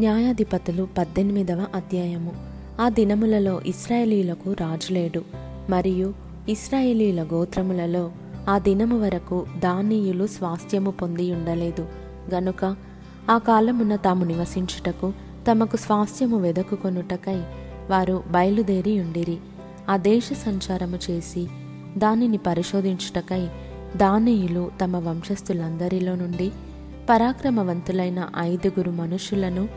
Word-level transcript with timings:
న్యాయాధిపతులు 0.00 0.88
పద్దెనిమిదవ 0.98 1.66
అధ్యాయము. 1.74 2.32
ఆ 2.80 2.88
దినములలో 2.88 3.60
ఇస్రాయేలీలకు 3.66 4.52
రాజులేడు 4.52 5.22
మరియు 5.70 6.14
ఇస్రాయేలీల 6.48 7.22
గోత్రములలో 7.22 8.12
ఆ 8.48 8.58
దినము 8.58 9.00
వరకు 9.00 9.46
దానీయులు 9.58 10.26
స్వాస్థ్యము 10.26 10.90
పొంది 10.90 11.32
ఉండలేదు. 11.32 11.86
గనుక 12.34 12.76
ఆ 13.30 13.38
కాలమున 13.38 13.96
తాము 13.96 14.24
నివసించుటకు 14.24 15.12
తమకు 15.50 15.76
స్వాస్థ్యము 15.76 16.36
వెదకుకొనుటకై 16.36 17.42
వారు 17.90 18.22
బయలుదేరి 18.30 19.00
ఉండిరి. 19.00 19.38
ఆ 19.88 19.96
దేశ 19.96 20.28
సంచారము 20.46 20.98
చేసి 21.10 21.46
దానిని 21.98 22.36
పరిశోధించుటకై 22.36 23.48
దానీయులు 23.96 24.70
తమ 24.84 24.96
వంశస్థులందరిలో 24.96 26.14
నుండి 26.14 26.52
పరాక్రమవంతులైన 27.08 28.28
ఐదుగురు 28.38 28.90
మనుషులను 28.90 29.68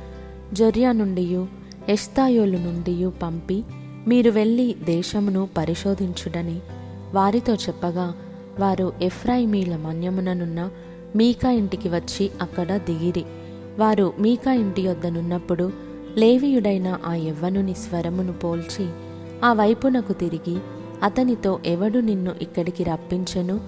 జొర్యా 0.53 0.91
నుండియు 0.91 1.47
ఎస్తాయోలు 1.89 2.57
నుండియు 2.57 3.09
పంపి 3.23 3.63
మీరు 4.07 4.31
వెళ్ళి 4.31 4.75
దేశమును 4.83 5.49
పరిశోధించుడని 5.57 6.59
వారితో 7.13 7.55
చెప్పగా 7.55 8.13
వారు 8.59 8.93
ఎఫ్రాయిమీల 9.01 9.75
మన్యముననున్న 9.75 10.69
మీకా 11.15 11.51
ఇంటికి 11.51 11.89
వచ్చి 11.89 12.29
అక్కడ 12.41 12.77
దిగిరి. 12.77 13.25
వారు 13.79 14.13
మీకా 14.19 14.53
ఇంటి 14.53 14.87
వద్దనున్నప్పుడు 14.87 15.71
లేవియుడైన 16.17 16.97
ఆ 17.05 17.13
యవ్వనుని 17.15 17.73
స్వరమును 17.73 18.33
పోల్చి 18.33 18.87
ఆ 19.43 19.53
వైపునకు 19.53 20.13
తిరిగి 20.13 20.57
అతనితో 21.03 21.59
ఎవడు 21.65 21.99
నిన్ను 21.99 22.35
ఇక్కడికి 22.41 22.83
రప్పించెను? 22.83 23.61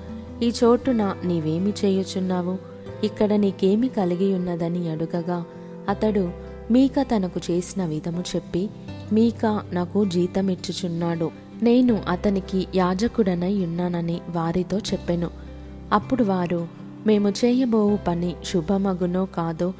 ఈ 0.43 0.51
చోటున 0.63 1.15
నీవేమి 1.23 1.73
చేయుచున్నావు? 1.85 2.57
ఇక్కడ 3.03 3.33
నీకేమి 3.33 3.87
కలిగి 3.87 4.33
ఉన్నదని 4.33 4.89
అడుగగా 4.89 5.45
అతడు 5.89 6.31
మీక 6.71 7.01
తనకు 7.01 7.51
చేసిన 7.51 7.85
విధము 7.85 8.23
చెప్పి 8.35 8.69
మీక 9.13 9.61
నాకు 9.71 10.05
జీతమిచ్చుచున్నాడు. 10.05 11.31
నేను 11.63 12.01
అతనికి 12.09 12.67
యాజకుడనై 12.75 13.53
ఉన్నానని 13.53 14.21
వారితో 14.29 14.77
చెప్పెను. 14.77 15.29
అప్పుడు 15.93 16.23
వారు 16.23 16.67
మేము 17.07 17.29
చేయబోవు 17.29 17.97
పని 18.07 18.35
శుభమగునో 18.45 19.25
కాదో 19.25 19.73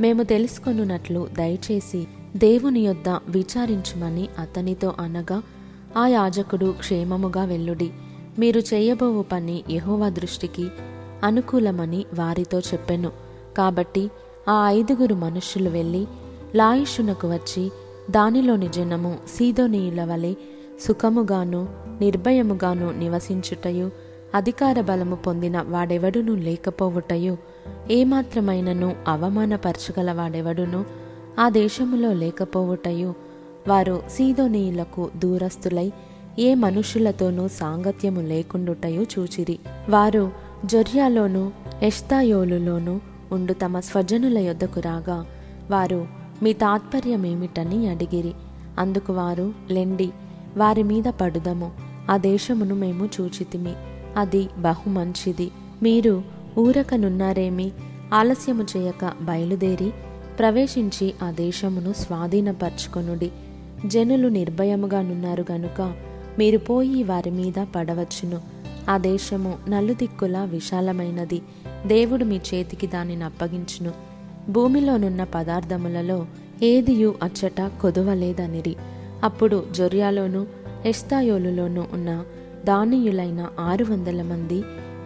మేము 0.00 0.22
తెలుసుకొనున్నట్లు 0.22 1.28
దయచేసి 1.38 2.06
దేవుని 2.36 2.80
యొద్ద 2.80 3.08
విచారించుమని 3.08 4.28
అతనితో 4.38 4.94
అనగా 5.00 5.42
ఆ 5.96 6.06
యాజకుడు 6.06 6.74
క్షేమముగా 6.78 7.44
వెల్లుడి 7.44 7.90
మీరు 8.38 8.60
చేయబోవు 8.60 9.22
పని 9.22 9.64
యహోవా 9.70 10.08
దృష్టికి 10.08 10.68
అనుకూలమని 11.24 12.04
వారితో 12.14 12.58
చెప్పెను. 12.58 13.10
కాబట్టి 13.56 14.10
ఆ 14.48 14.70
ఐదుగురు 14.70 15.14
మనుష్యులు 15.14 15.70
వెళ్ళి 15.70 16.06
లాయిషునకు 16.54 17.28
వచ్చి 17.28 17.70
దానిలోని 18.10 18.68
జనము 18.68 19.18
సీదోనీయుల 19.36 20.04
వలె 20.04 20.34
సుఖముగాను 20.80 21.68
నిర్భయముగాను 22.00 22.98
నివసించుటయు 22.98 23.90
అధికార 24.34 24.80
బలము 24.80 25.14
పొందిన 25.14 25.62
వాడెవడును 25.62 26.34
లేకపోవుటయు 26.34 27.36
ఏమాత్రమైనను 27.90 28.96
అవమానపరచగల 29.08 30.12
వాడెవడును 30.12 30.84
ఆ 31.38 31.48
దేశములో 31.48 32.12
లేకపోవుటయు 32.12 33.14
వారు 33.68 34.02
సీదోనీయులకు 34.08 35.10
దూరస్తులై 35.16 35.92
ఏ 36.38 36.54
మనుషులతోనూ 36.54 37.48
సాంగత్యము 37.48 38.20
లేకుండుటయు 38.20 39.06
చూచిరి. 39.18 39.58
వారు 39.88 40.45
జొర్యాలోను 40.64 41.52
ఎష్తాయోలులోను 41.82 43.00
ఉండు 43.32 43.52
తమ 43.52 43.80
స్వజనుల 43.80 44.38
యొద్దకు 44.38 44.80
రాగా 44.80 45.26
వారు 45.70 46.06
మీ 46.42 46.52
తాత్పర్యమేమిటని 46.52 47.88
అడిగిరి. 47.88 48.32
అందుకు 48.78 49.12
వారు 49.12 49.52
లెండి 49.70 50.10
వారి 50.56 50.82
మీద 50.82 51.04
పడుదము 51.04 51.70
ఆ 52.10 52.16
దేశమును 52.16 52.74
మేము 52.74 53.08
చూచితిమి. 53.20 53.72
అది 54.16 54.48
బహు 54.58 54.90
మంచిది 54.90 55.50
మీరు 55.82 56.22
ఊరకనున్నారేమి? 56.58 57.72
ఆలస్యము 58.14 58.66
చేయక 58.76 59.12
బయలుదేరి 59.20 59.92
ప్రవేశించి 60.38 61.14
ఆ 61.22 61.30
దేశమును 61.30 61.92
స్వాధీనపరచుకొనుడి. 61.92 63.30
జనులు 63.86 64.28
నిర్భయముగానున్నారు 64.28 65.44
గనుక 65.52 65.94
మీరు 66.38 66.58
పోయి 66.58 67.02
వారి 67.02 67.30
మీద 67.30 67.64
పడవచ్చును. 67.76 68.55
ఆ 68.88 68.98
దేశము 68.98 69.58
నలుదిక్కులా 69.68 70.44
విశాలమైనది. 70.44 71.42
దేవుడు 71.86 72.24
మీ 72.24 72.36
చేతికి 72.36 72.86
దానిని 72.86 73.24
అప్పగించును. 73.24 73.92
భూమిలోనున్న 74.48 75.24
పదార్థములలో 75.24 76.26
ఏదియు 76.62 77.14
అచ్చట 77.22 77.60
కొదవలేదనిరి. 77.60 78.76
అప్పుడు 79.24 79.64
జొర్యాలోను 79.72 80.46
ఎస్తాయోలులోను 80.86 81.86
ఉన్న 81.92 82.24
దానియులైన 82.64 83.46
ఆరు 83.60 83.84
వందల 83.84 84.22
మంది 84.22 84.62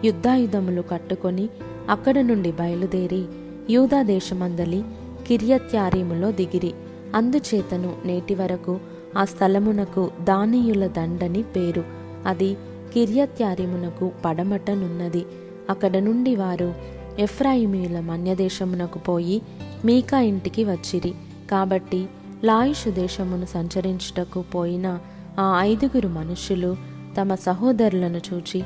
యుద్ధాయుధములు 0.07 0.81
కట్టుకొని 0.81 1.49
అక్కడ 1.89 2.21
నుండి 2.21 2.51
బయలుదేరి 2.51 3.25
యూదా 3.69 4.01
దేశమందలి 4.01 4.83
కిర్యత్యారీములో 5.27 6.31
దిగిరి. 6.31 6.73
అందుచేతను 7.15 7.95
నేటి 8.05 8.35
వరకు 8.35 8.79
ఆ 9.17 9.25
స్థలమునకు 9.25 10.11
దానీయుల 10.21 10.87
దండని 10.87 11.43
పేరు. 11.43 11.83
అది 12.25 12.57
కిర్యత్యారిమునకు 12.93 14.11
పడమటనున్నది. 14.25 15.25
అక్కడ 15.69 15.97
నుండి 15.97 16.35
వారు 16.35 16.73
ఎఫ్రాయిమీల 17.19 17.99
మన్యదేశమునకు 17.99 18.99
పోయి 18.99 19.41
మీకా 19.85 20.19
ఇంటికి 20.19 20.63
వచ్చిరి. 20.63 21.13
కాబట్టి 21.51 22.07
లాయుషు 22.43 22.89
దేశమును 22.89 23.45
సంచరించుటకు 23.45 24.41
పోయిన 24.41 24.99
ఆ 25.39 25.61
ఐదుగురు 25.61 26.07
మనుష్యులు 26.07 26.75
తమ 27.21 27.35
సహోదరులను 27.35 28.21
చూచి 28.33 28.63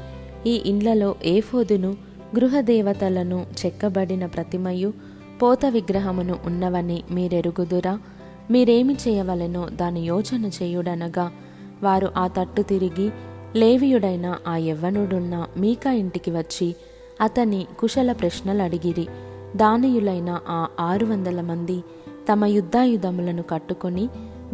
ఈ 0.48 0.62
ఇండ్లలో 0.66 1.16
ఏఫోదును 1.24 1.90
గృహదేవతలను 2.36 3.46
చెక్కబడిన 3.66 4.26
ప్రతిమయు 4.26 4.94
పోత 5.42 5.66
విగ్రహమును 5.66 6.36
ఉన్నవని 6.46 7.04
మీరెరుగుదురా? 7.12 8.00
మీరేమి 8.52 8.94
చేయవలెనో 8.94 9.70
దాని 9.70 10.02
యోచన 10.02 10.50
చేయుడనగా 10.64 11.32
వారు 11.84 12.10
ఆ 12.18 12.28
తట్టు 12.28 12.62
తిరిగి 12.62 13.10
లేవియుడైన 13.56 14.38
ఆ 14.48 14.58
యవ్వనుడున్న 14.58 15.48
మీకా 15.58 15.92
ఇంటికి 15.92 16.32
వచ్చి 16.32 16.76
అతని 17.22 17.68
కుశల 17.80 18.12
ప్రశ్నలు 18.12 18.62
అడిగిరి. 18.62 19.08
దానియులైన 19.56 20.40
ఆ 20.48 20.68
ఆరు 20.80 21.06
వందల 21.06 21.42
మంది 21.42 21.84
తమ 22.32 22.46
యుద్ధాయుధములను 22.46 23.44
కట్టుకొని 23.44 24.10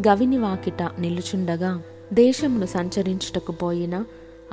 గవిని 0.08 0.38
వాకిట 0.38 0.84
నిలుచుండగా 1.00 1.82
దేశమును 2.14 2.66
సంచరించుటకు 2.66 3.52
పోయిన 3.52 4.04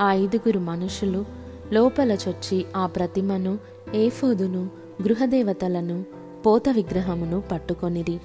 ఆ 0.00 0.12
ఐదుగురు 0.12 0.58
మనుషులు 0.58 1.24
లోపల 1.72 2.12
చొచ్చి 2.12 2.64
ఆ 2.76 2.86
ప్రతిమను 2.86 3.58
ఏఫోదును 3.94 4.70
గృహదేవతలను 5.02 6.04
పోత 6.46 6.68
విగ్రహమును 6.68 7.42
పట్టుకొనిరి. 7.52 8.20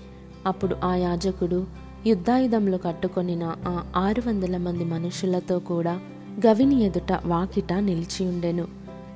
అప్పుడు 0.45 0.75
ఆ 0.83 0.95
యాజకుడు 0.95 1.65
యుద్ధాయుధంలో 2.07 2.77
కట్టుకొనిన 2.77 3.55
ఆ 3.67 3.83
ఆరు 3.95 4.29
వందల 4.29 4.57
మంది 4.57 4.83
మనుషులతో 4.83 5.59
కూడా 5.59 5.99
గవిని 6.47 6.83
ఎదుట 6.83 7.19
వాకిట 7.25 7.73
నిలిచి 7.73 8.27
ఉండెను. 8.27 8.67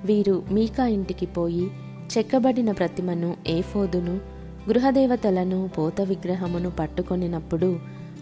వీరు 0.06 0.44
మీకా 0.52 0.88
ఇంటికి 0.88 1.26
పోయి 1.26 1.72
చెక్కబడిన 2.18 2.72
ప్రతిమను 2.72 3.36
ఏఫోదును 3.47 4.16
గృహదేవతలను 4.70 5.70
పోత 5.78 6.02
విగ్రహమును 6.02 6.72
పట్టుకొనినప్పుడు 6.72 7.80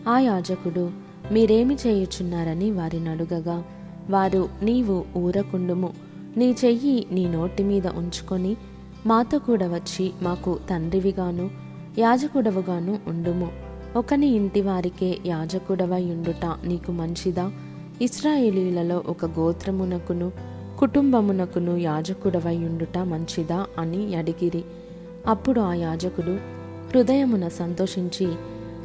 ఆ 0.09 0.19
యాజకుడు 0.19 0.91
మీరేమి 1.31 1.75
చేయుచున్నారని 1.87 2.71
వారిని 2.71 3.09
అడుగగా 3.09 3.63
వారు 4.09 4.49
నీవు 4.63 5.05
ఊరకుండుము. 5.17 5.93
నీ 6.37 6.55
చెయ్యి 6.65 7.07
నీ 7.11 7.27
నోటి 7.27 7.63
మీద 7.63 7.87
ఉంచుకొని 7.87 8.57
మాతో 9.05 9.39
కూడా 9.39 9.67
వచ్చి 9.67 10.11
మాకు 10.21 10.59
తండ్రివిగాను 10.69 11.49
యాజకుడవుగాను 11.97 12.99
ఉండుము. 13.07 13.64
ఒకని 13.95 14.27
ఇంటి 14.27 14.61
వారికే 14.61 15.17
యాజకుడవై 15.25 16.03
ఉండుట 16.03 16.45
నీకు 16.45 16.91
మంచిదా? 16.91 17.51
ఇస్రాయేలీలలో 18.01 19.03
ఒక 19.07 19.25
గోత్రమునకును 19.25 20.31
కుటుంబమునకును 20.79 21.77
యాజకుడవై 21.77 22.57
ఉండుట 22.57 22.97
మంచిదా 22.97 23.65
అని 23.77 24.15
అడిగిరి. 24.15 24.63
అప్పుడు 25.27 25.61
ఆ 25.61 25.73
యాజకుడు 25.73 26.31
హృదయమున 26.91 27.47
సంతోషించి 27.47 28.27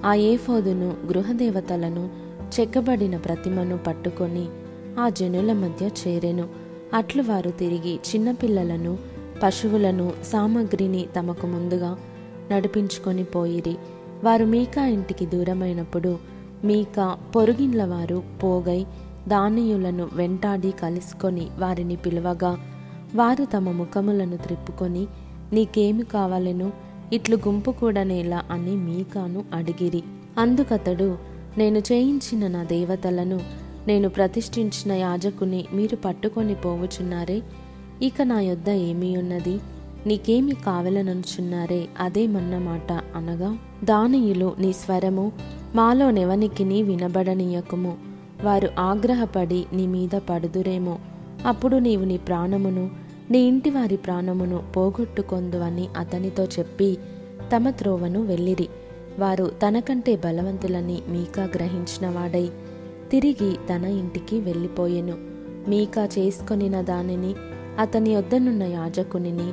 ఆ 0.04 0.14
ఏఫోదును 0.14 0.96
గృహదేవతలను 1.06 2.10
చెక్కబడిన 2.60 3.16
ప్రతిమను 3.16 3.78
పట్టుకొని 3.78 4.46
ఆ 5.00 5.08
జనుల 5.08 5.52
మధ్య 5.52 5.86
చేరెను. 5.86 6.48
అట్లు 6.94 7.22
వారు 7.22 7.50
తిరిగి 7.50 7.94
చిన్నపిల్లలను 7.94 8.98
పశువులను 9.42 10.12
సామగ్రిని 10.32 11.06
తమకు 11.18 11.46
ముందుగా 11.46 11.96
నడిపించుకొని 12.52 13.24
పోయిరి. 13.24 13.76
వారు 14.24 14.44
మీకా 14.44 14.86
ఇంటికి 14.86 15.26
దూరమైనప్పుడు 15.26 16.18
మీకా 16.64 17.18
పొరుగిన్ల 17.36 17.84
వారు 17.84 18.22
పోగై 18.42 18.86
దానియులను 19.28 20.08
వెంటాడి 20.12 20.70
కలుసుకొని 20.70 21.48
వారిని 21.58 21.96
పిలువగా 21.96 22.58
వారు 23.14 23.44
తమ 23.44 23.70
ముఖములను 23.70 24.36
త్రిప్పుకొని 24.36 25.06
నీకేమి 25.52 26.04
కావాలెను? 26.04 26.72
ఇట్లు 27.12 27.36
గుంపు 27.36 27.70
కూడనేలా 27.70 28.42
అని 28.50 28.76
మీకాను 28.76 29.44
అడిగిరి. 29.54 30.02
అందుకతడు 30.38 31.18
నేను 31.58 31.78
చేయించిన 31.78 32.46
నా 32.46 32.62
దేవతలను 32.64 33.40
నేను 33.88 34.08
ప్రతిష్ఠించిన 34.08 34.92
యాజకుని 34.92 35.64
మీరు 35.74 35.96
పట్టుకొని 35.96 36.54
పోవుచున్నారే? 36.54 37.42
ఇక 38.02 38.22
నా 38.22 38.40
యొద్ద 38.40 38.68
ఏమీ 38.68 39.16
ఉన్నది? 39.16 39.60
నీకేమి 40.06 40.54
కావలననుచున్నారే 40.66 41.88
అదేమన్నమాట 42.00 42.92
అనగా 42.92 43.58
దానియులు 43.84 44.54
నీ 44.58 44.72
స్వరము 44.72 45.32
మాలో 45.74 46.10
నెవనికిని 46.10 46.82
వినబడనీయకుము. 46.82 47.96
వారు 48.44 48.68
ఆగ్రహపడి 48.78 49.64
నీ 49.72 49.86
మీద 49.86 50.18
పడుదురేమో. 50.30 50.98
అప్పుడు 51.46 51.76
నీవు 51.76 52.04
నీ 52.04 52.16
ప్రాణమును 52.16 52.90
నీ 53.30 53.38
ఇంటి 53.38 53.70
వారి 53.70 53.96
ప్రాణమును 53.96 54.62
పోగొట్టుకొందు 54.76 55.56
అని 55.56 55.88
అతనితో 55.96 56.44
చెప్పి 56.44 56.98
తమ 57.56 57.70
త్రోవను 57.70 58.22
వెళ్ళిరి. 58.22 58.68
వారు 59.18 59.52
తనకంటే 59.66 60.16
బలవంతులని 60.16 60.98
మీకా 61.08 61.44
గ్రహించినవాడై 61.44 62.50
తిరిగి 63.10 63.56
తన 63.70 63.84
ఇంటికి 63.84 64.40
వెళ్ళిపోయెను. 64.40 65.14
మీకా 65.68 66.08
చేసుకొనిన 66.18 66.80
దానిని 66.80 67.34
అతని 67.78 68.16
వద్దనున్న 68.16 68.62
యాజకునిని 68.62 69.52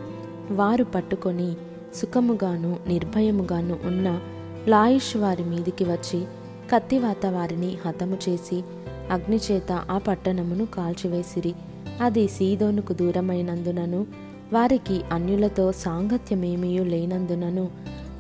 వారు 0.52 0.84
పట్టుకొని 0.84 1.54
సుఖముగాను 1.96 2.80
నిర్భయముగాను 2.88 3.80
ఉన్న 3.86 4.20
లాయిష్ 4.68 5.18
వారి 5.18 5.44
మీదికి 5.44 5.84
వచ్చి 5.84 6.26
కత్తివాత 6.72 7.26
వారిని 7.26 7.78
హతము 7.86 8.18
చేసి 8.30 8.64
అగ్నిచేత 9.12 9.72
ఆ 9.72 9.98
పట్టణమును 9.98 10.66
కాల్చివేసిరి. 10.66 11.54
అది 12.02 12.28
సీదోనుకు 12.28 12.94
దూరమైనందునను 12.94 14.08
వారికి 14.54 15.02
అన్యులతో 15.12 15.72
సాంగత్యమేమీయూ 15.72 16.84
లేనందునను 16.84 17.68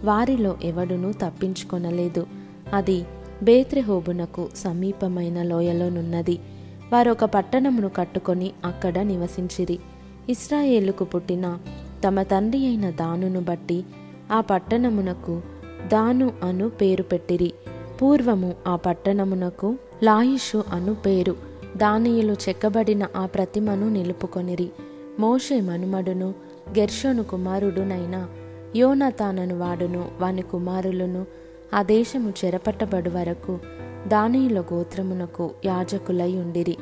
వారిలో 0.03 0.57
ఎవడునూ 0.63 1.11
తప్పించుకొనలేదు. 1.11 2.27
అది 2.73 3.05
బేత్రెహోబునకు 3.43 4.49
సమీపమైన 4.55 5.43
లోయలోనున్నది. 5.43 6.39
వారొక 6.93 7.25
పట్టణమును 7.25 7.89
కట్టుకొని 7.89 8.51
అక్కడ 8.65 8.99
నివసించిరి. 8.99 9.79
ఇస్రాయేలుకు 10.29 11.03
పుట్టిన 11.03 11.57
తమ 12.03 12.21
తండ్రి 12.21 12.65
అయిన 12.65 12.89
దానును 12.89 13.41
బట్టి 13.41 13.85
ఆ 14.31 14.41
పట్టణమునకు 14.41 15.41
దాను 15.87 16.31
అను 16.43 16.69
పేరు 16.69 17.03
పెట్టిరి. 17.03 17.53
పూర్వము 18.01 18.53
ఆ 18.67 18.75
పట్టణమునకు 18.75 19.75
లాయిషు 20.03 20.63
అను 20.71 20.93
పేరు. 20.93 21.35
దానియులు 21.77 22.33
చెక్కబడిన 22.33 23.07
ఆ 23.15 23.25
ప్రతిమను 23.25 23.89
నిలుపుకొనిరి. 23.89 24.69
మోషే 25.19 25.61
మనుమడును 25.61 26.33
గెర్షోను 26.79 27.23
కుమారుడునైన 27.23 28.27
యోనతానను 28.75 29.59
వాడును. 29.59 30.05
వాని 30.21 30.41
కుమారులను 30.41 31.25
ఆ 31.73 31.83
దేశము 31.83 32.33
చెరపట్టబడు 32.45 33.09
వరకు 33.09 33.59
దానియుల 34.07 34.61
గోత్రమునకు 34.61 35.51
యాజకులై 35.65 36.35
ఉండిరి. 36.35 36.77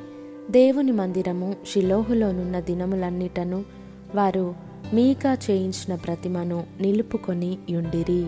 దేవుని 0.52 0.92
మందిరము 0.92 1.56
షిలోహులోనున్న 1.74 2.60
దినములన్నిటను 2.60 3.66
వారు 4.16 4.56
మీకా 4.94 5.38
చేయించిన 5.50 5.96
ప్రతిమను 5.96 6.66
నిలుపుకొని 6.82 7.58
యుండిరి 7.70 8.26